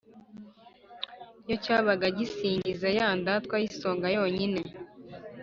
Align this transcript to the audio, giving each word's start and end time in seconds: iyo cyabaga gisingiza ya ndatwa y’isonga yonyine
iyo 1.45 1.55
cyabaga 1.63 2.05
gisingiza 2.17 2.87
ya 2.97 3.07
ndatwa 3.19 3.55
y’isonga 3.61 4.07
yonyine 4.17 4.61